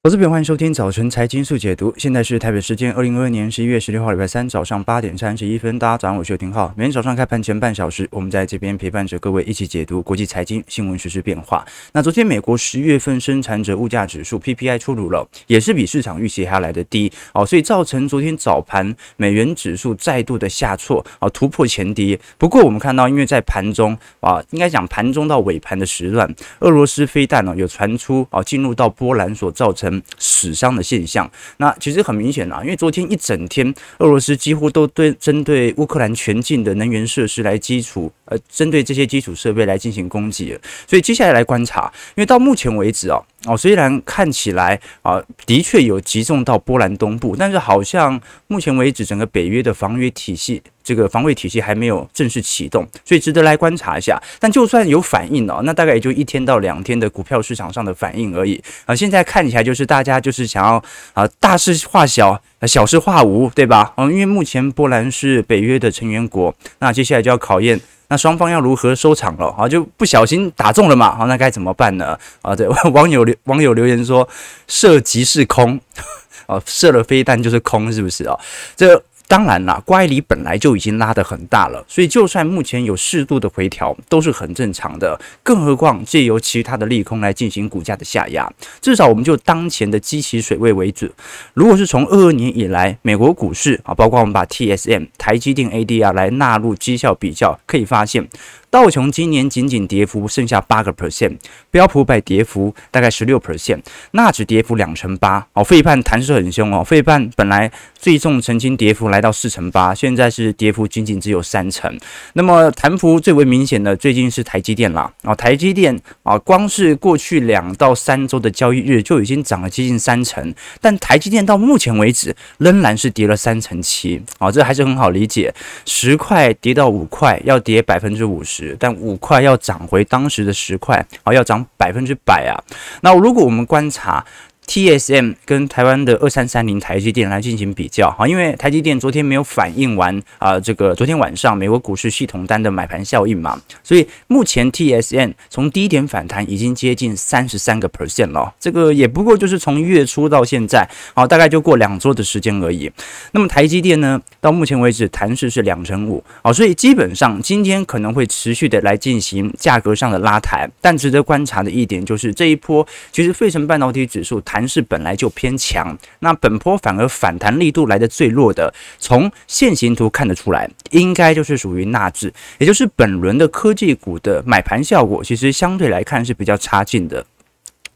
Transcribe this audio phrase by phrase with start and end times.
[0.00, 1.92] 投资朋友，欢迎收听早晨财经速解读。
[1.96, 5.76] 现在是台北时间二零二二年十一月十六号礼拜三早上八点三十一分。
[5.76, 6.72] 大家早上好，我是邱廷浩。
[6.76, 11.66] 每天早上开盘前半小时，我们在这边陪伴着各位一起解读国际财经新闻实时变化。
[11.92, 22.16] 那昨天美国十月份生产者物价指数 PPI 出炉了，也是比市场预期还要来得低哦，所以造成昨天早盘美元指数再度的下挫啊，突破前低。
[22.38, 29.87] 不过我们看到，因为在盘中啊，应该讲盘中到尾盘的时段，俄罗斯飞弹呢有传出啊进入到波兰所造成。
[30.18, 43.20] 死伤的现象，那其实很明显啊，因为昨天一整天，俄罗斯几乎都对针对乌克兰全境的能源设施来基础，呃，针对这些基础设备来进行攻击，所以接下来来观察，因为到目前为止啊。
[43.48, 54.22] 哦虽然看起来啊，的确有集中到波兰东部，但是好像目前为止，整个北约的防御体系，这个防卫体系还没有正式启动，所以值得来观察一下。
[54.38, 58.94] 但就算有反应哦，那大概也就一天到两天的股票市场上的反应而已啊。
[58.94, 60.82] 现在看起来就是大家就是想要
[61.14, 63.92] 啊，大事化小，小事化无，对吧？
[63.96, 67.80] 嗯，因为目前波兰是北约的成员国，那接下来就要考验。
[68.08, 69.46] 那双方要如何收场了？
[69.58, 71.14] 啊，就不小心打中了嘛？
[71.16, 72.18] 好，那该怎么办呢？
[72.42, 74.28] 啊，对， 网友留网友留言说，
[74.66, 75.78] 射即是空，
[76.46, 78.38] 啊，射了飞弹就是空，是不是啊？
[78.76, 79.02] 这。
[79.28, 85.20] 当然啦，乖离本来就已经拉得很大了，所以就算目前有适度的回调，都是很正常的。
[85.42, 91.06] 更何况借由其他的利空来进行股价的下压，至少我们就当前的基期水位为主。
[91.52, 98.26] 如果是从二二年以来美国股市啊，包括我们把 TSM 台积电 ADR 来纳入绩效比较，可以发现。
[98.70, 101.38] 道琼今年仅仅跌幅剩下八个 percent，
[101.70, 103.80] 标普百跌幅大概十六 percent，
[104.10, 105.46] 纳指跌幅两成八。
[105.54, 111.98] 哦，费半弹势很凶哦，费半本来最重曾经跌幅来到四成八，现在是跌幅仅仅只有三成。
[112.34, 115.10] 那么弹幅最为明显的最近是台积电啦。
[115.22, 124.22] 啊，台积电啊，光是过去两到三周的交易日就已经涨了接近三成，但台积电到目前为止仍然是跌了三成七。
[124.38, 125.54] 啊，这还是很好理解，
[125.86, 128.57] 十块跌到五块，要跌百分之五十。
[128.78, 132.54] 但五块要涨回当时的十块，而，要涨百分之百啊！
[133.02, 134.24] 那如果我们观察。
[134.68, 152.92] TSM 跟台湾的二三三零台积电来进行比较，哈，因为台积电昨天没有反映完啊、这个昨天晚上美国股市系统单的买盘效应嘛，所以目前 TSM 从低点反弹已经接近三十三个 percent 了，这个也不过就是从月初到现在，啊，大概就过两周的时间而已。
[153.32, 164.57] 那么台积电呢，到目前为止弹势是两成五，啊，所以基本上今天可能会持续的来进行价格上的拉抬，但值得观察的一点就是这一波其实费城半导体指数弹。
[164.58, 177.24] 盘势本来就偏强，那本波反而反弹力度来的最弱的，从线形图看得出来，应该就是属于纳智，也就是本轮的科技股的买盘效果，其实相对来看是比较差劲的。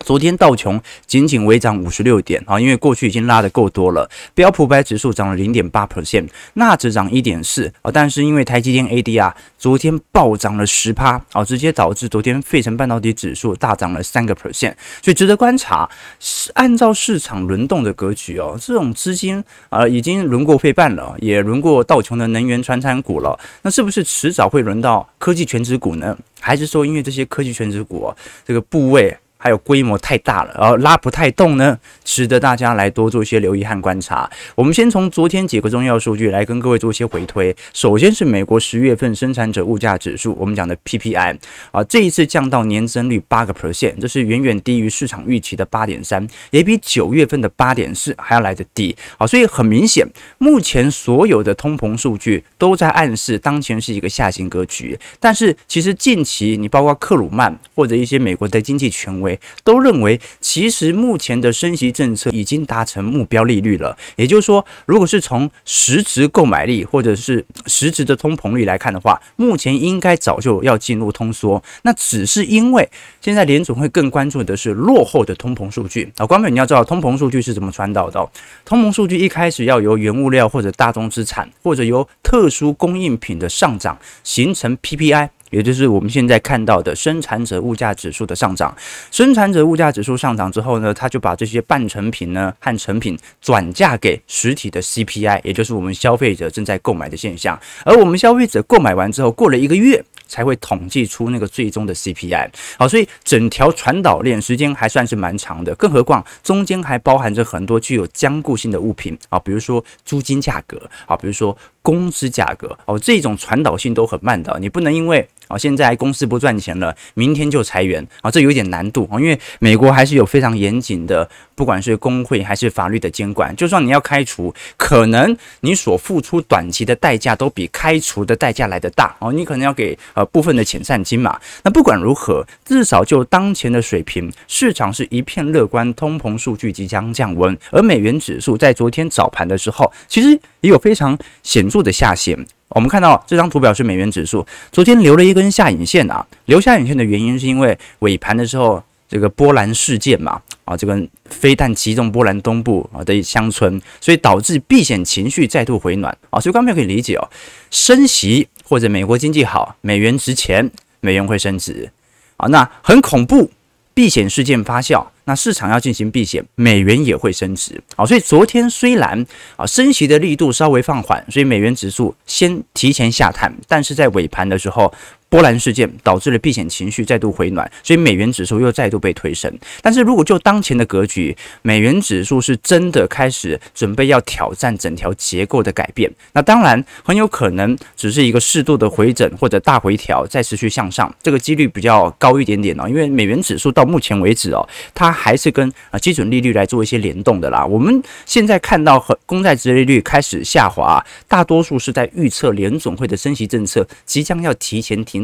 [0.03, 4.09] 昨天道琼仅仅微涨五十六点啊，因为过去已经拉得够多了。
[4.35, 15.89] 标普百指数涨了零点八 percent，纳指涨一点四啊，但是因为台积电 ADR 昨天暴涨了十趴啊，直接导致昨天费城半导体指数大涨了三个 percent，所以值得观察。
[16.19, 26.17] 是按照市场轮动的格局哦，这种资金啊已经轮过费半了，也轮过道琼的能源传产股了，那是不是迟早会轮到科技权值股呢？
[26.41, 28.13] 还是说因为这些科技权值股
[28.45, 29.17] 这个部位？
[29.43, 34.31] 还有规模太大了，然后拉不太动呢，值得大家来多做一些留意和观察。
[34.55, 37.53] 我们先从昨天几个重要数据来跟各位做一些回推。
[37.73, 41.37] 首先是美国十月份生产者物价指数，我们讲的 PPI
[41.73, 48.97] 啊，这一次降到年增率八个 percent，这是远远低于市场预期的八点三，也比九月份的八点四还要来得低。
[49.19, 50.07] 啊，所以很明显，
[50.39, 54.97] 目前所有的通膨数据都在暗示当前是一个下行格局。
[55.19, 59.32] 但是其实近期你包括克鲁曼或者一些美国的经济权威。
[59.65, 63.97] 都认为，其实目前的升息政策已经达成目标利率了。
[64.17, 71.63] 也就是说，如果是从实质购买力或者是实质的通膨率来看的话，目前应该早就要进入通缩。
[71.83, 72.89] 那只是因为
[73.21, 76.27] 现在联总会更关注的是落后的通膨数据啊。
[76.27, 78.29] 关键你要知道，通膨数据是怎么传导的？
[78.65, 85.29] 通膨数据一开始要由原物料或者大宗资产或者由特殊供应品的上涨形成 PPI。
[85.53, 88.75] 也就是我们现在看到的生产者物价指数的上涨，
[89.13, 97.57] 生产者物价指数上涨之后呢，他就把这些半成品呢和成品转嫁给实体的 CPI，也就是我们消费者正在购买的现象。
[97.85, 102.49] 而我们消费者购买完之后，过了一个月才会统计出那个最终的 CPI。
[102.79, 115.29] 好，所以整条传导链时间还算是蛮长的，更何况中间还包含着很多具有僵固性的物品啊，比如说租金价格啊，比如说工资价格哦，这种传导性都很慢的，你不能因为。
[115.53, 131.39] 啊，现在公司不赚钱了，明天就裁员啊，这有点难度啊，因为美国还是有非常严谨的，不管是工会还是法律的监管，就算你要开除，可能你所付出短期的代价都比开除的代价来得大哦，你可能要给呃部分的遣散金嘛。
[131.63, 142.39] 那不管如何，至少就当前的水平，市场是一片乐观，通膨数据即将降温，而美元指数在昨天早盘的时候，其实也有非常显著的下限。
[142.75, 146.27] 我们看到这张图表是美元指数，昨天留了一根下影线啊。
[146.47, 156.41] 留下影线的原因是因为尾盘的时候，这个波兰事件嘛，啊，这个飞弹击中波兰东部啊的乡村，所以导致避险情绪再度回暖啊。
[156.41, 157.29] 所以观众可以理解哦，
[157.71, 160.71] 升息或者美国经济好，美元值钱，
[161.01, 161.91] 美元会升值
[162.39, 162.49] 啊。
[162.49, 163.51] 那很恐怖，
[163.95, 165.07] 避险事件发酵。
[165.25, 169.25] 那市场要进行避险，美元也会升值，啊，所以昨天虽然
[169.57, 174.93] 啊升息的力度稍微放缓，所以美元指数先提前下探，但是在尾盘的时候。
[175.33, 179.51] 波兰事件导致了避险情绪再度回暖，所以美元指数又再度被推升。
[179.81, 192.87] 但是如果就当前的格局，美元指数是真的开始准备要挑战整条结构的改变，那当然很有可能只是一个适度的回整或者大回调，再持续向上，这个几率比较高一点点哦。
[192.87, 197.65] 因为美元指数到目前为止哦，它还是跟啊基准利率来做一些联动的啦。
[197.65, 205.22] 我们现在看到和公债殖利率开始下滑，大多数是在预测联总会的升息政策即将要提前停。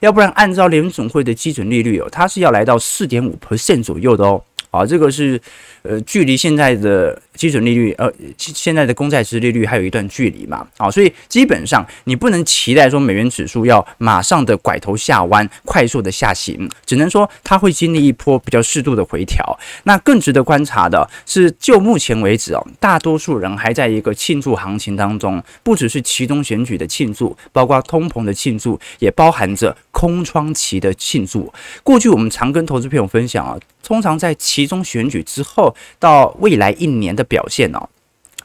[0.00, 4.42] 要不然，按照联总会的基准利率哦，它是要来到四点五 percent 左右的哦。
[4.70, 5.40] 啊，这个是
[5.82, 10.66] 呃，距离现在的基准利率，呃，现在的公债值利率还有一段距离嘛。
[10.76, 19.58] 啊，所以基本上你不能期待说美元指数要马上的拐头下弯，快速的下行，只能说它会经历一波比较适度的回调。
[19.84, 31.52] 那更值得观察的是，就目前为止哦，大多数人还在一个庆祝行情当中，不只是期中选举的庆祝，包括通膨的庆祝，也包含着空窗期的庆祝。
[31.82, 33.58] 过去我们常跟投资朋友分享啊。
[33.82, 37.88] 通常在期中选举之后到未来一年的表现哦，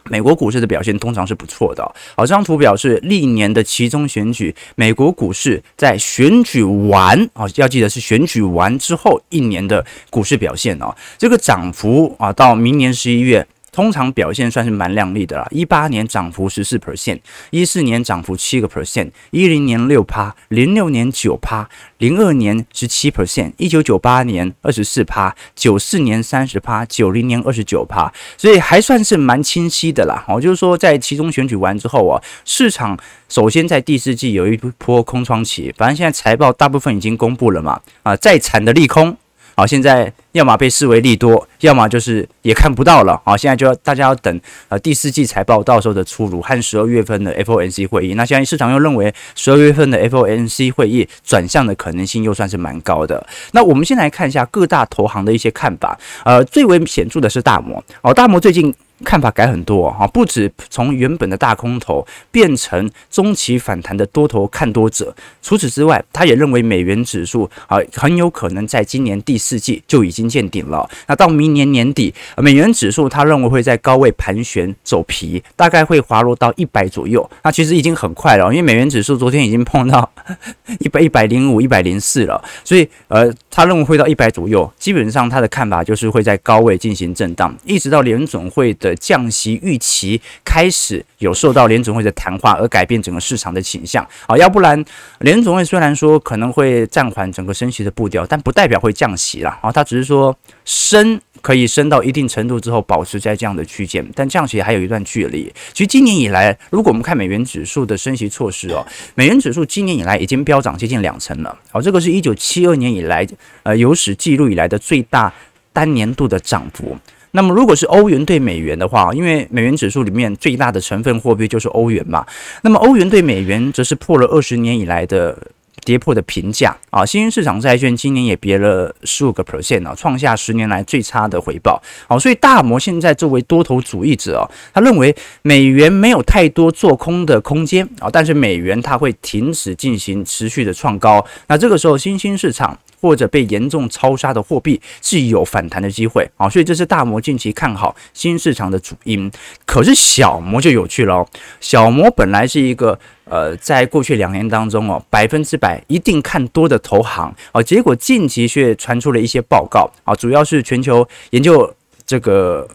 [0.10, 1.84] 美国股市的表现通常是不错的。
[2.16, 10.96] 好，这张图表示历年的其中选举，美国股市在选举完啊，要记得是选举完之后一年的股市表现哦。
[11.18, 13.48] 这个涨幅啊，到明年十一月。
[13.76, 17.20] 通常表现算是蛮亮丽的啦，一八年涨幅十四 percent，
[17.50, 21.68] 一四年涨幅七个 percent，一零年六趴，零六年九趴，
[21.98, 30.24] 零二年十七 percent，一九九八年二十四趴，九四年三十趴，九零年二十九趴，所以还算是蛮清晰的啦。
[30.30, 32.98] 哦，就是说在其中选举完之后啊，市场
[33.28, 39.18] 首先在第四季有一波空窗期，反正现在财报大部分已经公布了嘛，啊，再惨的利空。
[39.56, 43.20] 好，现在要么被视为利多，要么就是也看不到了。
[43.24, 48.16] 好，现在就要大家要等呃第四季财报到时候的出炉和十二月份的 FOMC 会议。
[48.16, 53.26] 那现在市场又认为十二月份的 FOMC 会议转向的可能性又算是蛮高的。
[53.54, 55.98] 那我们先来看一下各大投行的一些看法。
[56.26, 57.82] 呃，最为显著的是大摩。
[58.02, 58.74] 哦，大摩最近。
[59.06, 65.16] 看法改很多哈，不止从原本的大空头变成中期反弹的多头看多者。
[65.44, 70.90] 除此之外，他也认为美元指数啊很有可能在今年第四季就已经见顶了。
[71.08, 77.30] 那到明年年底，美元指数他认为会在高位盘旋走皮，大概会滑落到一百左右。
[77.44, 80.12] 那其实已经很快了，因为美元指数昨天已经碰到
[80.82, 84.70] 一百一百零五、一百零四了，所以呃，他认为会到一百左右。
[84.80, 88.95] 基本上他的看法就是会在高位进行震荡，一直到联准会的。
[88.96, 94.84] 降息预期开始有受到联准会的谈话而改变整个市场的倾向啊，要不然
[95.20, 105.52] 联准会虽然说可能会暂缓整个升息的步调，但不代表会降息啦啊，它只是说升可以升到一定程度之后保持在这样的区间，但降息还有一段距离。
[105.74, 113.28] 其实今年以来，如果我们看美元指数的升息措施哦，美元指数今年以来已经飙涨接近两成了，好，这个是一九七二年以来
[113.64, 115.32] 呃有史记录以来的最大
[115.72, 116.98] 单年度的涨幅。
[117.36, 122.26] 那么，如果是欧元兑美元的话，因为美元指数里面最大的成分货币就是欧元嘛，
[122.62, 125.38] 那么欧元兑美元则是破了二十年以来的
[125.84, 127.06] 跌破的平价啊。
[127.06, 131.82] 新兴市场债券今年也跌了十五个 percent 啊，创下十年来最差的回报。
[132.08, 141.26] 好，所以大摩现在作为多头主义者啊，他认为美元没有太多做空的空间啊，但是美元它会停止进行持续的创高。
[141.48, 142.80] 那这个时候，新兴市场。
[143.06, 149.32] 或者被严重超杀的货币是有反弹的机会啊，所以这是大摩近期看好新市场的主因。
[149.64, 151.24] 可是小摩就有趣了，
[151.62, 161.72] 小摩本来是一个呃，在过去两年当中哦，百分之百一定看多的投行啊，结果近期却传出了一些报告啊，主要是全球研究
[162.08, 162.68] 这个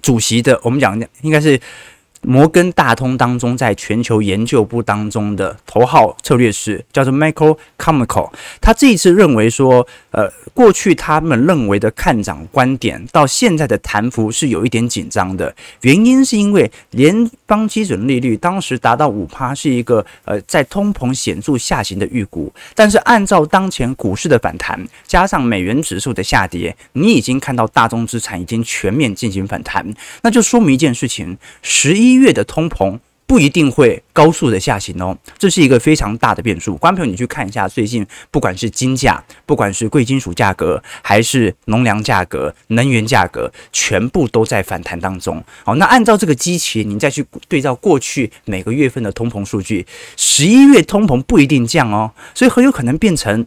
[0.00, 1.60] 主席的，我们讲应该是。
[2.26, 8.30] 摩根大通当中在全球研究部当中的头号策略师，叫做 Michael Carmichael。
[8.60, 15.54] 他这一次认为说，呃，过去他们认为的看涨观点，到现在的弹幅是有一点紧张的。
[15.82, 22.50] 原因是因为联邦基准利率当时达到五趴，是一个呃在通膨显著下行的预估。
[22.74, 29.86] 但是按照当前股市的反弹，加上美元指数的下跌，你已经看到大宗资产已经全面进行反弹，
[30.22, 32.13] 那就说明一件事情：十一。
[32.14, 36.76] 一月的通膨不一定会高速的下行哦，这是一个非常大的变数。
[36.76, 45.42] 观众朋友，你去看一下最近，不管是金价，不管是贵金属价格，还是农粮价格、能源价格，全部都在反弹当中。
[45.64, 53.46] 好，那按照这个基期，你再去对照过去每个月份的通膨数据，十一月通膨不一定降哦，所以很有可能变成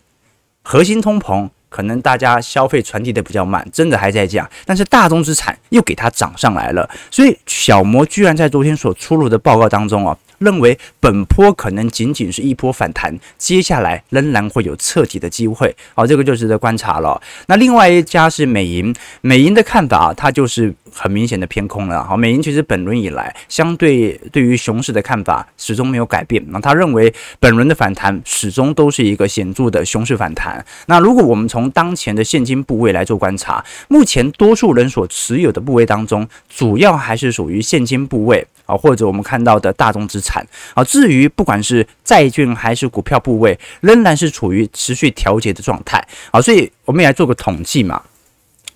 [0.63, 1.49] 核心通膨。
[1.77, 17.21] 可能大家消费传递的比较慢，真的还在降，但是大宗资产又给它涨上来了，所以小摩居然在昨天所出炉的报告当中啊，认为本波可能仅仅是一波反弹，接下来仍然会有彻底的机会，好，这个就值得观察了。
[17.47, 20.73] 那另外一家是美银，美银的看法啊，它就是。
[20.99, 30.65] 很明显的偏空了，好，美银其实本轮以来相对对于熊市的看法始终没有改变，那他认为本轮的反弹始终都是一个显著的熊市反弹。
[30.87, 40.45] 那如果我们从当前的现金部位来做观察，目前多数人所持有的部位当中，主要还是属于现金部位啊，或者我们看到的大宗资产
[40.75, 40.83] 啊。
[40.83, 45.97] 至于不管是债券还是股票部位，仍然是处于持续调节的状态
[46.29, 46.39] 啊。
[46.39, 47.99] 所以我们也来做个统计嘛，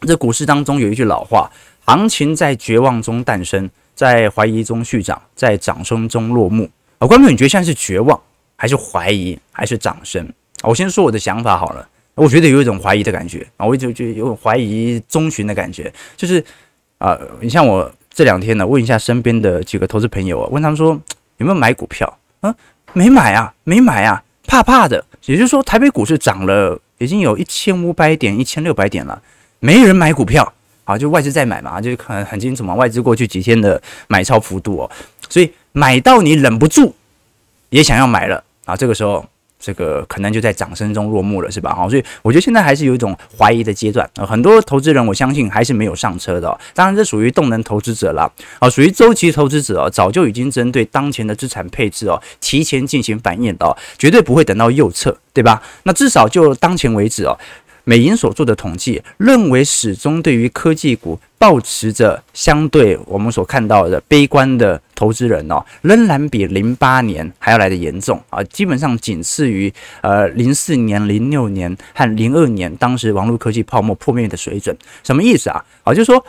[0.08, 1.52] 这股市当中有一句老话。
[1.84, 6.70] 行情在绝望中诞生，在怀疑中续涨，在掌声中落幕。
[7.00, 8.18] 啊，观众，你觉得现在是绝望，
[8.56, 10.32] 还是怀疑，还是掌声？
[10.64, 11.86] 我先说我的想法好了。
[12.14, 15.92] 我觉得有一种怀疑的感觉啊，我就觉得有种怀疑中旬的感觉。
[16.16, 16.42] 就是
[17.00, 20.90] 啊，你像我这两天呢，问一下身边的几个投资朋友啊，问他们说
[21.38, 22.18] 有没有买股票？
[22.42, 22.54] 啊，
[22.94, 25.04] 没买啊，没买啊，怕怕的。
[25.26, 29.22] 也就是说，台北股市涨了，已经有一千五百点、一千六百点了，
[29.60, 30.54] 没人买股票。
[30.84, 34.92] 啊，就外资在买嘛，就很很清楚嘛，外资过去几天的买超幅度哦，
[35.30, 36.94] 所以买到你忍不住
[37.70, 39.24] 也想要买了啊，这个时候
[39.62, 41.74] 这个可能就在掌声中落幕了，是吧？
[41.74, 55.62] 好，所以我觉得现在还是有一种怀疑的阶段啊，很多投资人我相信还是没有上车的，当然这属于动能投资者了啊，属于周期投资者哦，早就已经针对当前的资产配置哦，提前进行反应的哦，绝对不会等到右侧，对吧？
[55.84, 57.38] 那至少就当前为止哦。
[57.92, 69.70] 美银所做的统计认为，始终对于科技股保持着相对我们所看到的悲观的投资人哦，仍然比零八年还要来得严重啊，基本上仅次于
[70.00, 74.74] 呃零四年、零六年和零二年当时网络科技泡沫破灭的水准。
[75.04, 75.62] 什么意思啊？
[75.84, 76.26] 啊，就是说。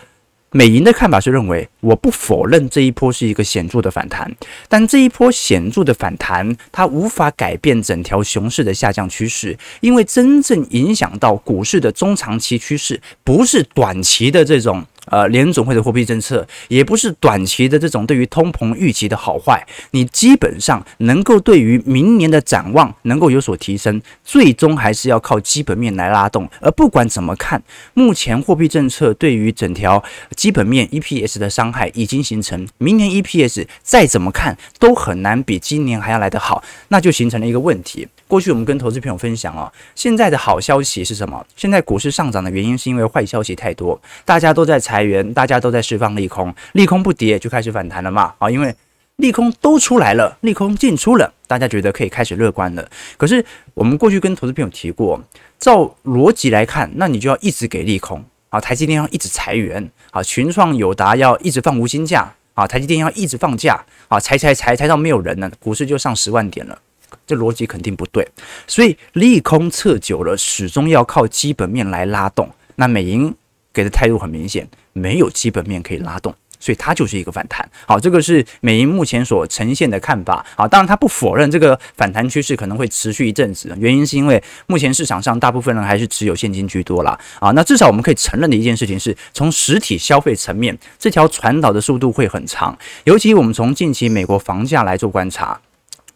[0.55, 4.31] 美银的看法是认为，我不否认这一波是一个显著的反弹，
[4.69, 14.85] 但这一波显著的反弹，它无法改变整条熊市的下降趋势，因为真正影响到股市的中长期趋势，不是短期的这种。
[15.13, 26.49] 呃，联总会的货币政策也不是短期的这种对于通膨预期的好坏，你基本上能够对于明年的展望能够有所提升，最终还是要靠基本面来拉动。
[26.63, 30.03] 而不管怎么看，目前货币政策对于整条
[30.35, 38.09] 基本面 EPS 的伤害已经形成，明年 EPS 再怎么看都很难比今年还要来得好，那就形成了一个问题。
[38.27, 41.45] 过去我们跟投资朋友分享哦，现在的好消息是什么？
[41.55, 48.33] 现在股市上涨的原因是因为坏消息太多，大家都在裁裁员，大家都在释放利空，利空不跌就开始反弹了嘛？
[48.39, 48.73] 啊，因为
[49.17, 52.89] 利空都出来了，利空进出了，大家觉得可以开始乐观了。
[53.17, 53.45] 可是
[53.75, 55.21] 我们过去跟投资朋友提过，
[55.59, 66.79] 照逻辑来看，那你就要一直给利空啊，台积电要一直裁员啊，群创友达要一直放无薪假啊，台积电要一直放假啊，裁裁裁裁到没有人了，股市就上十万点了。
[67.27, 68.27] 这逻辑肯定不对，
[68.67, 72.49] 所以利空测久了，始终要靠基本面来拉动。
[72.77, 73.33] 那美银
[73.73, 77.69] 给的态度很明显，没有基本面可以拉动，所以它就是一个反弹。
[77.87, 80.45] 好，这个是美银目前所呈现的看法。
[80.57, 87.19] 好，当然它不否认这个反弹趋势可能会持续一阵子，原因是因为目前市场上大部分人还是持有现金居多啦。
[87.41, 95.61] 啊，那至少我们可以承认的一件事情是，从实体消费层面，这条传导的速度会很长，尤其我们从近期美国房价来做观察。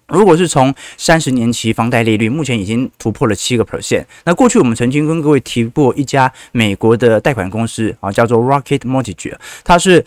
[0.09, 4.05] 如果是从三十年期房贷利率，目前已经突破了七个 percent。
[4.25, 9.35] 那过去我们曾经跟各位提过一家美国的贷款公司啊，叫做 Rocket Mortgage，
[9.65, 10.05] 它是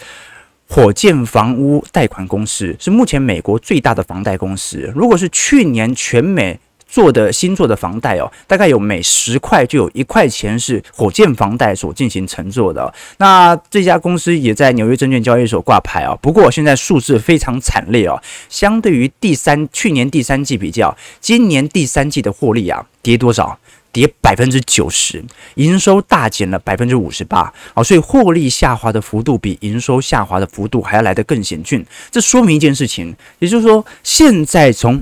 [0.67, 4.91] 火箭房屋贷款公司，是目前美国最大的房贷公司。
[4.95, 12.93] 如果是去年全美做的新做的房贷哦，大概有每十块就有一块钱是火箭房贷所进行承做的。
[13.17, 18.19] 那这家公司也在纽约证券交易所挂牌啊，不过现在数字非常惨烈哦，
[18.49, 23.59] 相对于第三去年第三季比较，今年第三季的获利啊跌多少？
[23.91, 31.83] 跌百分之九十，营收大减了百分之五十八，好，所以获利下滑的幅度比营收下滑的幅度还要来得更险峻。
[32.11, 35.01] 这说明一件事情，也就是说，现在从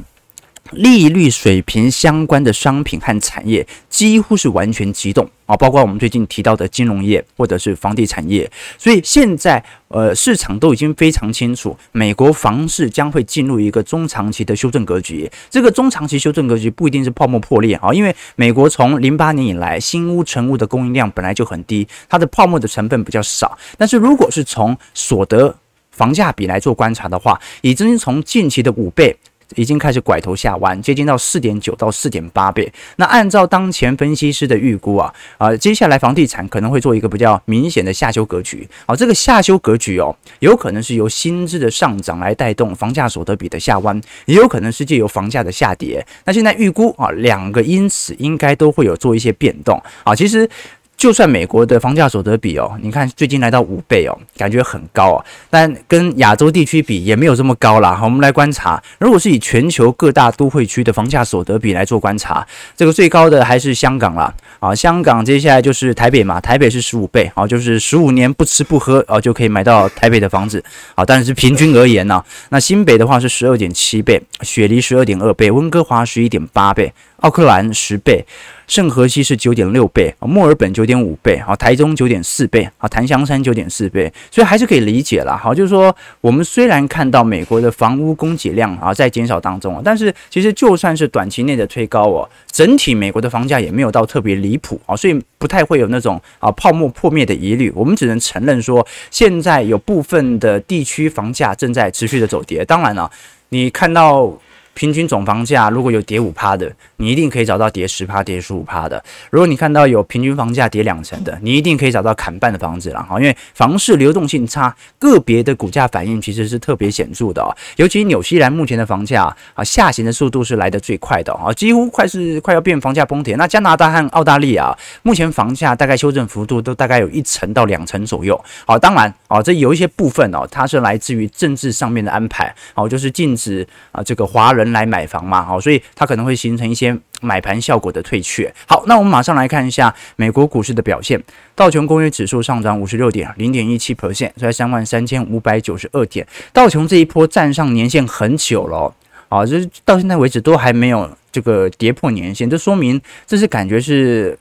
[0.72, 8.50] 利率水平相关的商品和产业几乎是完全激动啊，包括我们最近提到的金融业或者是房地产业。
[8.78, 15.30] 所以现在呃，市场都已经非常清楚，美国房市将会进入一个中长期的修正格局。
[15.50, 23.58] 这个中长期修正格局不一定是泡沫破裂啊，因为美国从零八年以来新屋成屋的供应量本来就很低，它的泡沫的成分比较少。
[23.78, 25.56] 但是如果是从所得
[25.92, 29.16] 房价比来做观察的话，已经从近期的五倍。
[29.56, 32.72] 已经开始拐头下弯，接近到四点九到四点八倍。
[32.98, 38.68] 那按照当前分析师的预估啊，啊，接下来房地产可能会做一个比较明显的下修格局。
[38.86, 46.06] 好，这个下修格局哦，有可能是由薪资的上涨来带动房价所得比的下弯，也有可能是借由房价的下跌。
[46.26, 49.82] 那现在预估啊，两个因此应该都会有做一些变动。
[50.04, 50.50] 啊，其实。
[50.98, 57.94] 就算美国的房价所得比哦，你看最近来到五倍哦，感觉很高啊，但跟亚洲地区比也没有这么高啦。
[57.94, 64.34] 好，我们来观察，如果是以全球各大都会区的房价所得比来做观察，这个最高的还是香港啦。
[64.60, 70.64] 啊，香港接下来就是台北嘛，台北是十五倍，啊，就是十五年不吃不喝哦就可以买到台北的房子，
[70.96, 76.92] 好，但是平均而言呢，那新北的话是十二点七倍，雪梨十二点二倍，温哥华十一点八倍。
[77.22, 78.24] 奥克兰十倍，
[78.68, 85.36] 圣荷西是九点六倍，墨尔本九点五倍，好，台中九点四倍，好，檀香山九点四倍，所以还是可以理解啦。
[85.36, 97.72] 好，就是说我们虽然看到美国的房屋供给量啊在减少当中啊，但是其实就算是短期内的推高哦，整体美国的房价也没有到特别离谱啊，所以不太会有那种啊泡沫破灭的疑虑。
[97.76, 102.64] 我们只能承认说，现在有部分的地区房价正在持续的走跌。
[102.64, 103.10] 当然了，
[103.50, 104.32] 你看到。
[104.78, 109.04] 平均总房价如果有跌五趴的，你一定可以找到跌十趴、跌十五趴的。
[109.32, 113.20] 如果你看到有平均房价跌两成的，你一定可以找到砍半的房子了哈。
[113.20, 117.50] 因为房市流动性差，个别的股价反应其实是特别显著的哦。
[117.78, 123.36] 尤其纽西兰目前的房价啊，下行的速度是来得最快的啊，几乎快是快要变房价崩跌。
[123.36, 128.40] 那加拿大和澳大利亚目前房价大概修正幅度都大概有一成到两成左右。
[128.68, 134.67] 好，当然啊，这有一些部分哦，它是来自于政治上面的安排，哦，就是禁止啊这个华人。
[134.72, 138.54] 来买房嘛，好，所以它可能会形成一些买盘效果的退却。
[138.68, 141.22] 好，那我们马上来看一下美国股市的表现。
[141.56, 146.28] 道琼工业指数上涨五十六点，零点一七 percent，在三万三千五百九十二点。
[146.54, 148.94] 道琼这一波站上年线很久了，
[149.30, 154.38] 啊，这到现在为止都还没有这个跌破年线，这说明这是感觉是。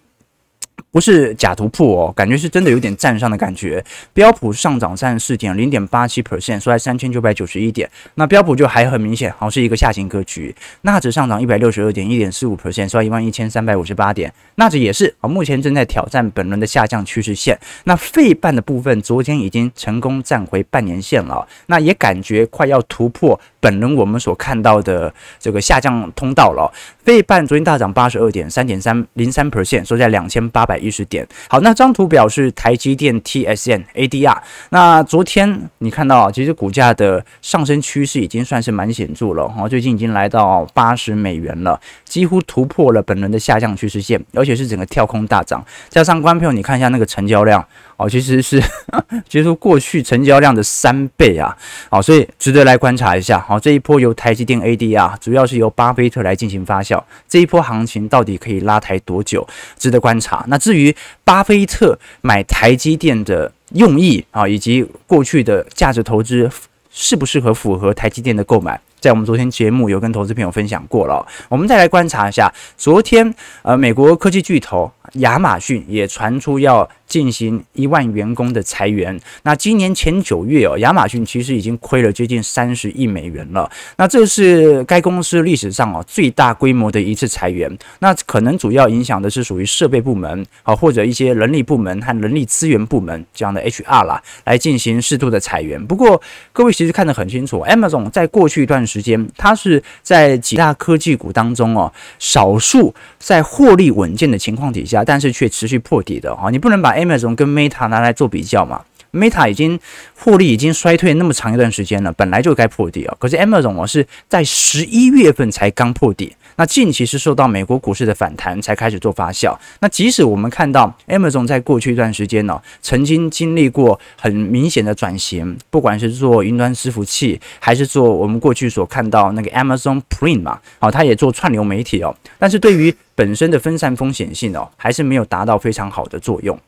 [0.97, 3.85] 不是假突破哦，感觉是真的有点站上的感觉。
[4.15, 7.87] 标普上涨三十四点，零点八七 percent，收在三千九百九十一点。
[8.15, 10.57] 那标普就还很明显，好像是一个下行格局。
[10.81, 14.33] 纳指上涨一百六十二点，一点四五 percent，收在一万一千三百五十八点。
[14.55, 17.61] 纳指也是啊，目前正在挑战本轮的下降趋势线。
[17.85, 26.73] 那费半的部分，昨天已经成功站回半年线了，那也感觉快要突破本轮我们所看到的这个下降通道了。
[27.05, 31.27] 费半昨天大涨八十二点，三点三零三 percent，收在两千八百一十点。
[31.49, 34.39] 好，那张图表示台积电 TSM ADR。
[34.71, 45.65] 那昨天你看到，其实股价的上升趋势已经算是蛮显著了哈，最近已经来到八十美元了，几乎突破了本轮的下降趋势线，而且是整个跳空大涨。
[45.89, 47.65] 加上观众朋友，你看一下那个成交量。
[47.99, 48.63] 哦，其实是
[49.27, 51.57] 其实过去成交量的三倍啊，
[51.89, 53.41] 好，所以值得来观察一下。
[53.41, 60.45] 好，这一波由台积电 ADR，主要是由巴菲特来进行发酵，这一波行情到底可以拉抬多久，值得观察。
[60.49, 66.51] 那至于于巴菲特买台积电的用意啊，以及过去的价值投资
[66.91, 68.81] 适不适合符合台积电的购买？
[68.99, 79.19] 在我们昨天节目有跟投资朋友分享过了，我们再来观察一下，昨天呃，美国科技巨头亚马逊也传出要进行一万员工的裁员。
[79.43, 83.71] 那今年前九月哦，亚马逊其实已经亏了接近三十亿美元了。
[83.97, 87.71] 那这是该公司历史上哦最大规模的一次裁员。
[88.01, 95.85] 那可能主要影响的是属于设备部门啊，或者一些人力部门和人力资源部门这样的 HR 啦，来进行适度的裁员。
[95.87, 96.21] 不过
[96.53, 106.51] 各位其实看得很清楚，Amazon 在过去一段时间，它是在几大科技股当中哦，少数在获利稳健的情况底下，但是却持续破底的哈。
[106.51, 108.83] 你不能把 Amazon 跟 Meta 拿来做比较嘛
[109.13, 109.79] ？Meta 已经
[110.19, 113.17] 获利已经衰退那么长一段时间了，本来就该破底啊。
[113.19, 116.37] 可是 Amazon 我是在十一月份才刚破底。
[116.59, 119.55] 那近期是受到美国股市的反弹才开始做发酵。
[119.81, 132.17] 那即使我们看到 Amazon 在过去一段时间呢、曾经经历过很明显的转型，不管是做云端伺服器，还是做我们过去所看到那个 Amazon Prime 嘛，好、哦，它也做串流媒体哦。
[132.39, 136.59] 但是对于本身的分散风险性哦，还是没有达到非常好的作用。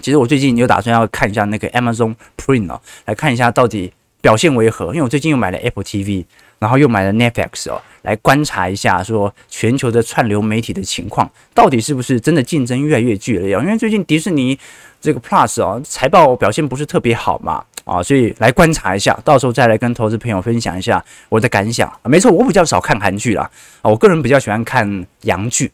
[0.00, 4.86] 其实我最近有打算要看一下那个 Amazon Prime 哦，来看一下到底表现为何。
[4.86, 6.24] 因为我最近又买了 Apple TV。
[6.58, 13.58] 然后又买了 Netflix 哦，来观察一下，说全球的串流媒体的情况，到底是不是真的竞争越来越剧烈？
[13.58, 14.56] 因为最近迪士尼
[15.00, 21.92] 这个 Plus 哦，财报表现不是特别好嘛，啊，所以来观察一下，到时候再来跟投资朋友分享一下我的感想。
[22.04, 23.50] 没错，我比较少看韩剧啦，
[23.80, 25.72] 啊，我个人比较喜欢看洋剧，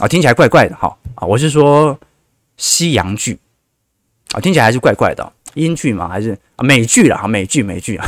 [0.00, 1.96] 啊，听起来怪怪的哈，啊，我是说
[2.58, 3.38] 西洋剧，
[4.32, 5.32] 啊，听起来还是怪怪的。
[5.54, 8.06] 英剧嘛，还是美剧了哈，美剧美剧啊，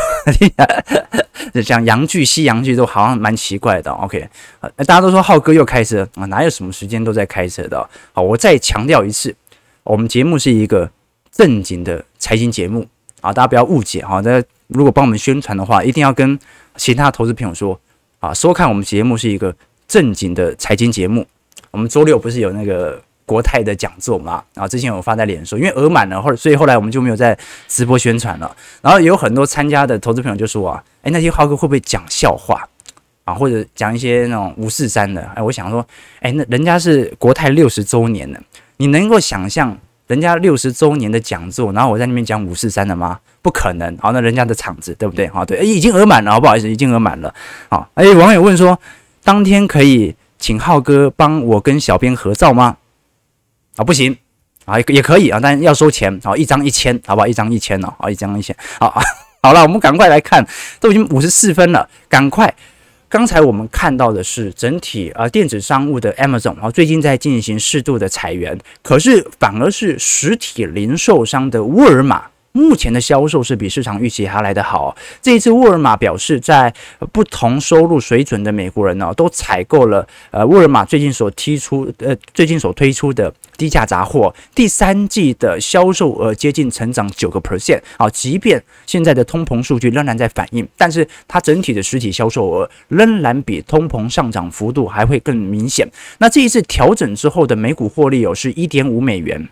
[1.65, 3.91] 讲 洋剧、西洋剧都好像蛮奇怪的。
[3.91, 4.29] OK，
[4.61, 7.89] 啊，大家都说浩哥又开车啊，哪有什么时间都在开车的？
[8.13, 9.35] 好，我再强调一次，
[9.83, 10.89] 我们节目是一个
[11.33, 12.87] 正经的财经节目
[13.23, 14.21] 啊，大家不要误解哈。
[14.21, 16.39] 大家如果帮我们宣传的话，一定要跟
[16.77, 17.81] 其他投资朋友说
[18.21, 19.57] 啊，收看我们节目是一个
[19.89, 21.27] 正经的财经节目。
[21.71, 23.03] 我们周六不是有那个？
[23.31, 27.39] 国泰的讲座嘛，然后之前有发在脸书，因为额满了，或者所以后来我们就没有在
[27.69, 28.57] 直播宣传了。
[28.83, 32.69] 然后有很多参加的投资朋友就说啊，哎，那些浩哥会不会讲笑话
[33.23, 35.23] 啊，或者讲一些那种五四三的？
[35.37, 35.87] 哎，我想说，
[36.19, 38.43] 哎，那人家是国泰六十周年的，
[38.79, 43.21] 你能够想象人家六十周年的讲座，然后我在那边讲五四三的吗？
[43.43, 43.97] 不可能。
[43.99, 45.29] 好，那人家的场子对不对？
[45.29, 47.33] 好，对，已经额满了，好不好意思，已经额满了。
[47.69, 48.77] 好，哎，网友问说，
[49.23, 52.77] 当天可以请浩哥帮我跟小编合照吗？
[53.81, 54.15] 啊，不行
[54.67, 57.27] 啊，也可以啊，但要收钱，啊，一张一千，好不好？
[57.27, 59.01] 一张一千哦，啊，一张一千，好，
[59.43, 60.47] 好了，我们赶快来看，
[60.79, 62.55] 都已经五十四分了，赶快。
[63.09, 72.25] 刚才我们看到的是整体啊，电子商务的 Amazon 啊，最近在进行适度的裁员，可是反而是实体零售商的沃尔玛。
[72.53, 74.97] 目前的销售是比市场预期还来得好。
[75.23, 76.73] 这一次，沃尔玛表示，在
[77.13, 84.35] 不同收入水准的美国人呢，都采购了呃沃尔玛最近所提出呃最近所推出的低价杂货。
[84.55, 95.89] 第三季的销售额接近成长九个 percent 啊，即便现在的通膨数据仍然在反映，但是它整体的实体销售额仍然比通膨上涨幅度还会更明显。
[96.19, 99.49] 那这一次调整之后的每股获利有是一点五美元。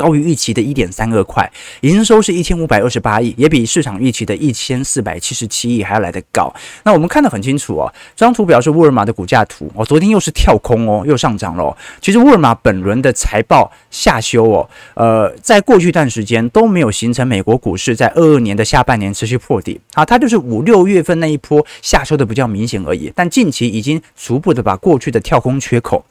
[0.00, 1.46] 高于预期的一点三二块，
[1.82, 6.50] 营收是一千五百二十八亿，也比市场预期的一千四百七十七亿还要来得高。
[6.84, 11.76] 那我们看得很清楚哦，这张图表是沃尔玛的股价图哦，昨天又是跳空哦，又上涨了。
[12.00, 26.02] 其实沃尔玛本轮的财报下修哦，呃，在过去一段时间都没有形成美国股市在二二年的下半年持续破底啊，它就是五六月份那一波下修的比较明显而已，但近期已经逐步的把过去的跳空缺口。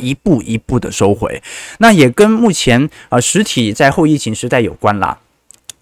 [0.00, 1.42] 一步一步的收回，
[1.78, 5.18] 那也跟目前啊实体在后疫情时代有关啦。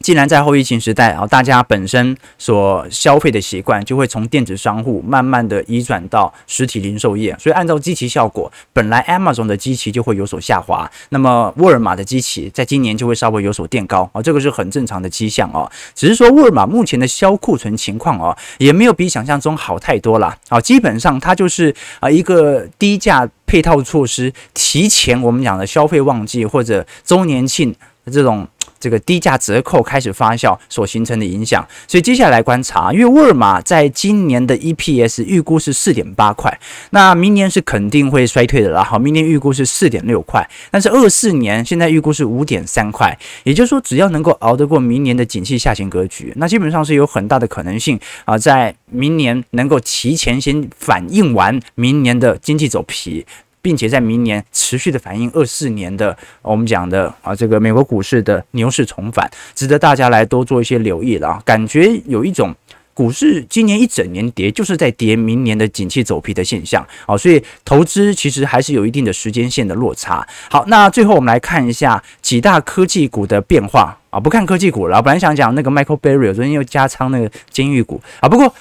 [0.01, 15.71] 既然在后疫情时代啊，大家本身所消费的习惯就会从电子商务慢慢的移转到实体零售业，所以按照基期效果，本来 Amazon 的基期就会有所下滑，那么沃尔玛的基期在今年就会稍微有所垫高啊，这个是很正常的迹象哦。
[15.95, 20.39] 只是说沃尔玛目前的销库存情况哦，也没有比想象中好太多啦。
[20.49, 27.75] 啊，基本上它就是啊一个低价配套措施，提前我们讲的消费旺季或者周年庆
[28.13, 28.47] 这种。
[28.81, 36.59] 这个低价折扣开始发酵所形成的影响，所以接下来观察，因为沃尔玛在今年的 EPS 预估是四点八块，
[36.91, 38.83] 那明年是肯定会衰退的啦。
[38.83, 53.27] 好，明年预估是四点六块，但是二四年现在预估是五点三块，也就是说，只要能够熬得过明年的景气下行格局，那基本上是有很大的可能性啊，在明年能够提前先反映完明年的经济走皮。
[53.61, 61.43] 并且在明年持续的反映二四年的我们讲的啊这个美国股市的牛市重返，值得大家来多做一些留意了啊。
[61.45, 62.55] 感觉有一种
[62.95, 70.27] 股市今年一整年跌，就是在跌明年的景气走皮的现象啊，所以投资其实还是有一定的时间线的落差。
[70.51, 78.55] 好，那最后我们来看一下几大科技股的变化啊，不看科技股了，本来想讲那个 Michael Berry 昨天又加仓那个监狱股啊，不过。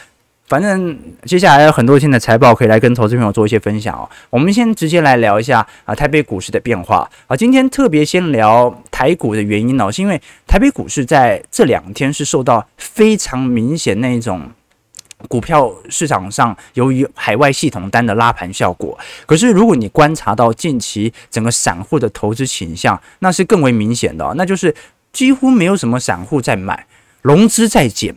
[0.48, 4.10] 反正接下来有很多新的财报可以来跟投资朋友做一些分享哦。
[4.30, 7.36] 我们先直接来聊一下啊，台北股市的变化啊。
[7.36, 14.50] 今天特别先聊台股的原因哦，是因为台北股市在这两天是受到非常明显那一种
[15.28, 18.98] 股票市场上由于海外系统单的拉盘效果。
[19.26, 24.74] 可是如果你观察到近期整个散户的投资倾向，那是更为明显的，那就是
[25.12, 26.86] 几乎没有什么散户在买，
[27.22, 28.16] 融资在减。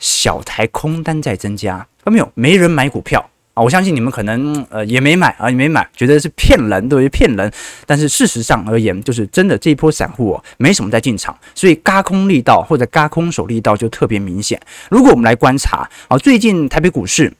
[0.00, 2.28] 小台空单在增加，啊没有？
[2.34, 7.52] 没人买股票啊，我相信你们可能呃也没买啊，也没买，觉得是骗人，对不对，骗人。
[7.86, 14.60] 但是事实上而言，就是真的这一波散户哦，没什么在进场，所以嘎空力道或者嘎空手力道就特别明显。
[14.90, 17.32] 如果我们来观察啊，最近台北股市。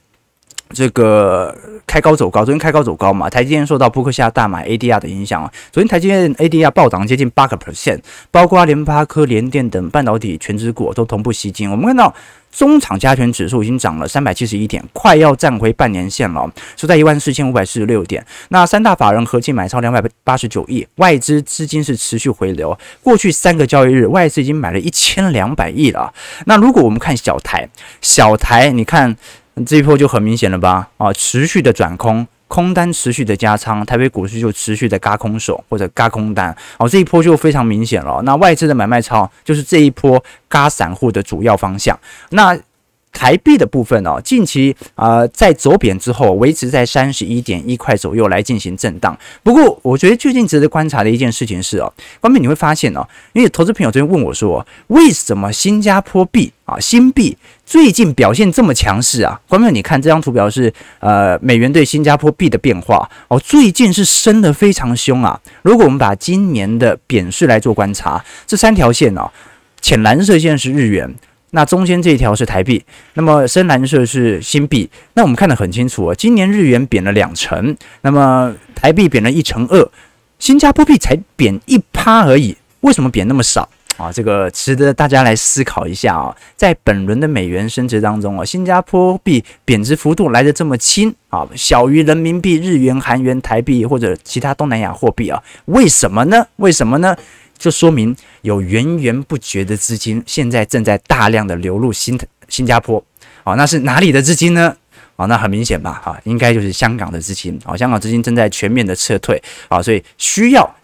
[0.73, 1.55] 这个
[1.85, 7.99] 开高走高，昨天开高走高嘛，台积电受到布克下大买 ADR 的影响啊，昨天台积电 ADR 暴涨接近八个 percent，
[8.31, 11.69] 包括联发科、联电等半导体全资股都同步吸金。
[11.69, 12.13] 我们看到
[12.51, 18.25] 中场加权指数已经涨了三百七十一点，快要站回半年线了，收在一万四千五百四十六点。
[18.49, 26.13] 那三大法人合计买超两百八十九亿，外资资金是持续回流，过去三个交易日外资已经买了一千两百亿了。
[26.45, 27.67] 那如果我们看小台，
[28.01, 29.15] 小台你看。
[29.65, 30.89] 这一波就很明显了吧？
[30.97, 38.21] 啊，持续的转空，空单持续的加仓，台北股市就持续的嘎空手或者嘎空单，哦，这一波就非常明显了。
[38.23, 41.97] 那外资的买卖超就是这一波嘎散户的主要方向。
[42.29, 42.57] 那
[43.11, 49.17] 台币的部分哦，近期啊、在走贬之后，维持在三十一点一块左右来进行震荡。
[49.43, 59.39] 不过，我觉得最近值得观察的一件事情是哦，方面你会发现哦，因为投资朋友昨天问我说，为什么新加坡币啊新币最近表现这么强势啊？
[59.47, 65.39] 观众，你看这张图表是呃美元对新加坡币的变化哦，最近是升得非常凶啊。
[65.61, 69.29] 如果我们把今年的贬势来做观察，这三条线哦，
[69.81, 71.13] 浅蓝色线是日元。
[71.51, 72.83] 那中间这一条是台币，
[73.13, 74.89] 那么深蓝色是新币。
[75.13, 79.89] 那我们看得很清楚啊，今年日元贬了两成，那么台币贬了一成二，
[80.39, 82.55] 新加坡币才贬一趴而已。
[82.81, 84.11] 为什么贬那么少啊？
[84.11, 86.35] 这个值得大家来思考一下啊。
[86.55, 95.43] 在本轮的美元升值当中啊，新加坡币贬值幅度来得这么轻啊，小于人民币、日元、韩元、台币或者其他东南亚货币啊？
[95.65, 96.47] 为什么呢？
[96.55, 97.15] 为什么呢？
[97.61, 102.19] 这说明有源源不绝的资金现在正在大量的流入新
[102.49, 102.97] 新加坡，
[103.43, 104.75] 哦，那是哪里的资金呢？
[105.15, 110.75] 哦，那很明显吧，哈，应该就是香港的资金，哦，香港资金正在全面的撤退，啊，所以需要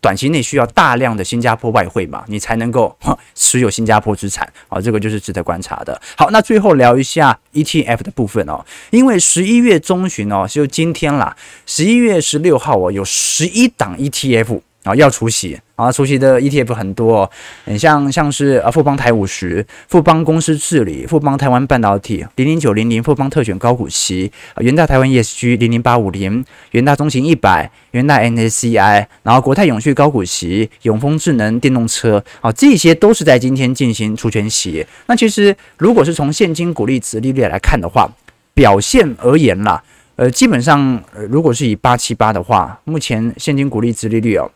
[0.00, 2.98] 短期内需要大量的新加坡外汇嘛，你才能够
[3.36, 6.02] 持有新加坡资产，啊，这个就是值得观察的。
[6.16, 14.62] 好，那最后聊一下 ETF 的部分哦，因为十一月中旬哦，就今天啦，十一月十六号哦，有十一档 ETF。
[14.88, 17.30] 啊，要除息啊，除息的 ETF 很多，
[17.66, 34.86] 很像像是呃富邦台五十、富邦公司治理、富邦台湾半导体零零九零零、富邦特选高股息、元大台湾 ESG 零零八五零、元大中型一百、元大 NSCI，然后国泰永续高股息、永丰智能电动车，啊，这些都是在今天进行除权息。
[35.06, 38.10] 那其实如果是从现金股利殖利率来看的话，
[38.54, 39.82] 表现而言啦，
[40.16, 44.50] 呃，基本上呃如果是以八七八的话，目前现金股利殖利率哦。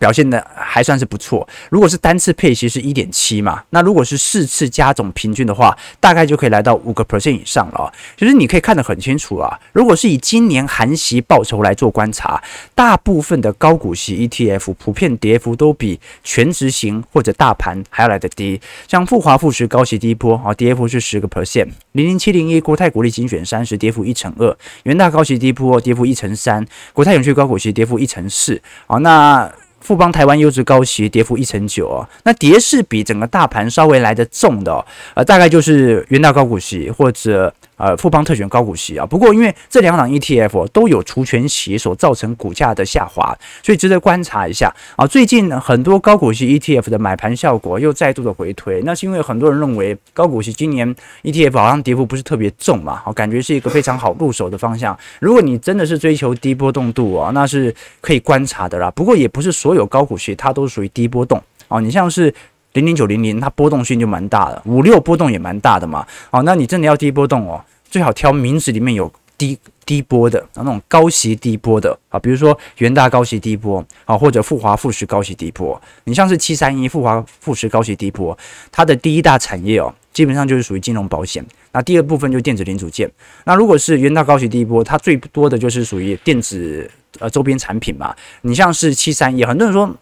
[0.00, 1.46] 表现的还算是不错。
[1.68, 7.92] 如果是单次配息是一点七嘛，那如果是四次加总平均的话，大概就可以来到五个 percent 以上了。
[8.16, 9.60] 其实你可以看得很清楚啊。
[9.72, 12.42] 如果是以今年含息报酬来做观察，
[12.74, 18.58] 大部分的高股息 ETF 普遍跌幅都比全值型或者大盘还要来得低。
[18.88, 21.68] 像复华富时高息低波啊，跌幅是十个 percent。
[21.92, 29.52] 零零七零一国泰国力精选三十跌幅一成二，元大高息低波跌幅一成三，国泰永续高股息跌幅一成四啊，那。
[29.80, 37.52] 富邦台湾优质高息跌幅一成九哦，那跌势比整个大盘稍微来得重的哦，呃，大概就是元大高股息或者。
[37.80, 45.06] 呃，富邦特选高股息啊，不过因为这两档 ETF 都有除权息所造成股价的下滑，所以值得观察一下啊。
[45.06, 54.94] 最近很多高股息 ETF 的买盘效果又再度的回推，那是因为很多人认为高股息今年 ETF 好像跌幅不是特别重嘛，好，感觉是一个非常好入手的方向。
[55.18, 58.90] 如果你真的是追求低波动度啊，那是可以观察的啦。
[58.90, 62.34] 不过也不是所有高股息它都属于低波动啊，你像是。
[62.74, 66.06] 零零九零零，它波动性就蛮大的，五六波动也蛮大的嘛。
[66.30, 75.80] 哦，那你真的要低波动哦，最好挑名字里面有低低波的，那种高息低波的啊，比如说元大高息低波啊，或者富华富时高息低波。
[76.04, 78.36] 你像是七三一富华富时高息低波，
[78.70, 81.44] 它的第一大产业哦，基本上就是属于金融保险。
[81.72, 83.10] 那第二部分就是电子零组件。
[83.44, 88.14] 那如果是元大高息低波，它最多的就是属于电子呃周边产品嘛。
[88.42, 89.94] 你像是七三一，很多人说。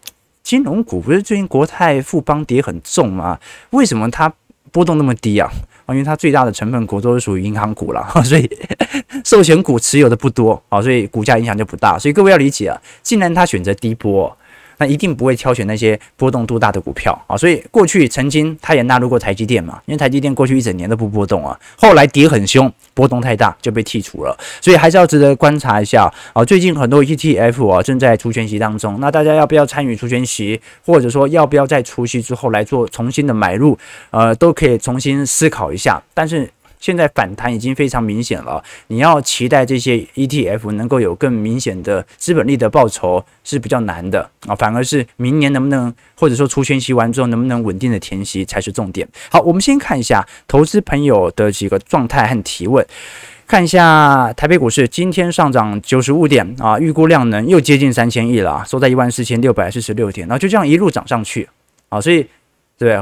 [0.44, 3.38] 金融股不是最近国泰富邦跌很重吗？
[3.68, 4.33] 为什么它
[4.72, 5.50] 波动那么低啊？
[5.88, 8.50] 因为它最大的成分股都是属于银行股了， 所以
[9.24, 11.98] 寿险股持有的不多啊，所以股价影响就不大。
[11.98, 14.37] 所以各位要理解啊，既然它选择低波。
[14.79, 26.45] 那一定不会挑选那些波动度大的股票啊，所以过去曾经他也纳入过台积电嘛，因为台积电过去一整年都不波动啊，后来跌很凶，波动太大就被剔除了，所以还是要值得观察一下啊。
[26.45, 33.77] 最近很多 ETF 啊正在除权息当中，那大家要不要参与除权息，或者说要不要在除息之后来做重新的买入，
[34.11, 36.03] 呃，都可以重新思考一下。
[36.14, 36.49] 但是
[36.81, 49.09] 现在反弹已经非常明显了，你要期待这些 ETF 能够有更明显的资本利的报酬是比较难的啊，反而是明年能不能或者说除权息完之后能不能稳定的填息才是重点。
[49.31, 52.87] 好，我们先看一下投资朋友的几个状态和提问。
[53.47, 61.49] 看一下台北股市，今天上涨九十五点啊，预估量能又接近三千亿了，收在一万四千六百四十六点，然后就这样一路涨上去
[61.88, 62.27] 啊，所以
[62.77, 63.01] 对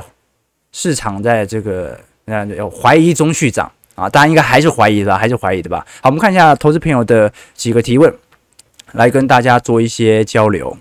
[0.70, 5.86] 市场在这个呃怀疑中续涨啊，大家应该还是怀疑的，还是怀疑的吧？
[6.02, 8.12] 好，我们看一下投资朋友的几个提问，
[8.92, 10.76] 来跟大家做一些交流。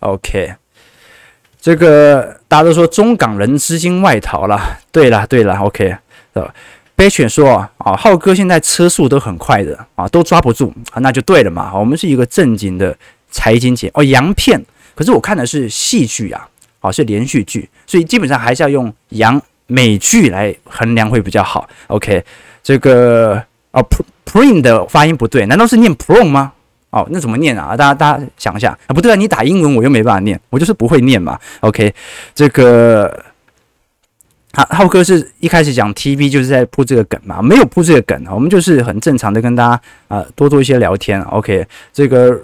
[0.00, 0.54] OK，
[1.58, 5.96] 这个大家都说中港人资金外逃了，对了对了，OK，
[6.34, 6.54] 呃，
[6.94, 11.72] 悲犬说啊，浩哥现在车速都很快的啊，都抓不住啊，那就对了嘛。
[11.74, 12.94] 我们是一个正经的
[13.30, 14.62] 财经节哦，洋片，
[14.94, 16.46] 可是我看的是戏剧啊，
[16.80, 21.68] 啊，是连续剧，所以基本上还是要用洋美剧来衡量会比较好。
[21.88, 22.24] OK，
[22.62, 23.82] 这个啊
[24.24, 26.52] ，print 的发音不对，难道是念 Pro 吗？
[26.90, 27.76] 哦，那怎么念啊？
[27.76, 31.38] 大家大家想一下啊，不对啊，你打英文我又没办法念，我就是不会念嘛。
[31.60, 31.92] OK，
[32.34, 33.24] 这个。
[34.56, 41.20] 好，浩哥是一开始讲 TV 就是在铺这个梗嘛，没有铺这个梗，我们就是很正常的跟大家啊、多做一些聊天。
[41.22, 42.40] OK，这个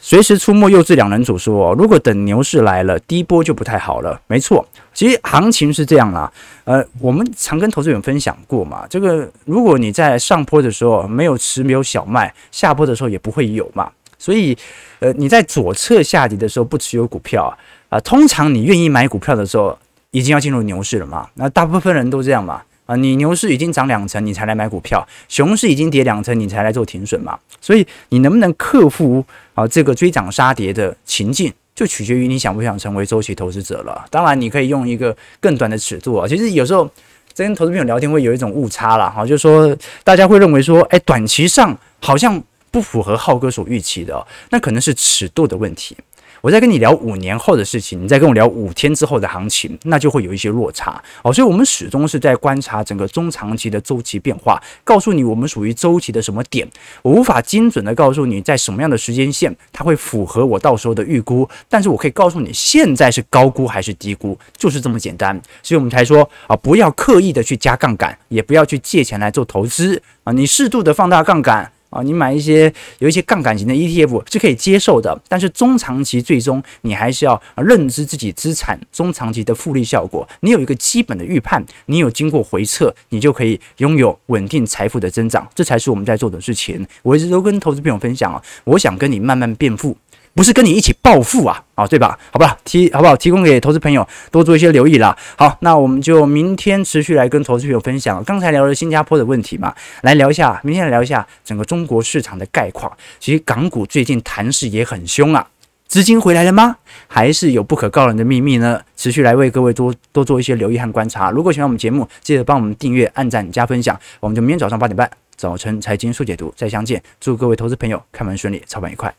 [0.00, 4.20] 随时出没幼稚两人组说，如果等牛市来了，低波就不太好了。
[4.26, 6.32] 没错，其实行情是这样啦。
[6.64, 13.90] 呃，我们常跟投资人分享过嘛，这个如果你在上坡的时候没有持没有小麦，下坡的时候也不会有嘛。
[14.18, 14.56] 所以，
[14.98, 17.52] 呃，你在左侧下跌的时候不持有股票啊，
[17.90, 19.78] 啊、通常你愿意买股票的时候。
[20.12, 21.28] 已经要进入牛市了嘛？
[21.34, 22.60] 那大部分人都这样嘛？
[22.84, 27.38] 啊，你牛市已经涨两成，你才来买股票；熊市已经跌两成，你才来做停损嘛。
[27.60, 29.24] 所以你能不能克服
[29.60, 34.04] 啊这个追涨杀跌的情境，就取决于你想不想成为周期投资者了。
[34.10, 36.26] 当然，你可以用一个更短的尺度啊。
[36.26, 36.88] 其实有时候
[37.32, 45.96] 在跟投资朋友聊天会有一种误差了，哈，就是说大家会认为说，哎，短期上好像不符合浩哥所预期的，那可能是尺度的问题。
[46.40, 51.32] 我在跟你聊五年后的事情，你再跟我聊五天之后的行情，那就会有一些落差哦。
[51.32, 56.68] 所以，我们始终是在观察整个中长期的周期变化，告诉你我们属于周期的什么点。
[57.02, 65.38] 我无法精准的告诉你在什么样的时间线它会符合我到时候的预估，但是我可以告诉你现在是高估还是低估，就是这么简单。
[65.62, 71.70] 所以我们才说啊，不要刻意的去加杠杆，也不要去借钱来做投资啊，你适度的放大杠杆。
[71.90, 80.26] 啊，你买一些有一些杠杆型的 ETF 是可以接受的，但是中长期最终你还是要认知自己资产中长期的复利效果。
[80.40, 86.86] 你有一个基本的预判，你有经过回测，你就可以拥有稳定财富的增长，这才是我们在做的事情。
[87.02, 89.96] 我一直都跟投资朋友分享啊，我想跟你慢慢变富。
[90.34, 92.18] 不是跟你一起暴富啊，啊，对吧？
[92.30, 93.16] 好吧，提好不好？
[93.16, 95.16] 提供给投资朋友多做一些留意啦。
[95.36, 98.22] 好，那我们就明天持续来跟投资朋友分享。
[98.24, 102.90] 刚才聊了新加坡的问题嘛，来聊一下，明天来聊一下整个中国市场的概况。
[103.18, 105.46] 其实港股最近弹势也很凶啊，
[105.88, 106.76] 资金回来了吗？
[107.08, 108.80] 还是有不可告人的秘密呢？
[108.96, 111.30] 持续来为各位多多做一些留意和观察。
[111.30, 113.98] 如果喜欢我们节目，记得帮我们订阅、按赞、加分享。
[114.20, 117.02] 我们就明天早上八点半，早晨财经速解读再相见。
[117.18, 119.12] 祝各位投资朋友开门顺利，操盘愉快。